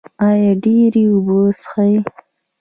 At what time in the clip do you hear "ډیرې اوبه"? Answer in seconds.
0.63-1.39